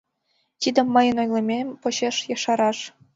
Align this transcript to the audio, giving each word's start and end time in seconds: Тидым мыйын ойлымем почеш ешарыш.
Тидым 0.61 0.87
мыйын 0.95 1.17
ойлымем 1.23 1.67
почеш 1.81 2.15
ешарыш. 2.35 2.79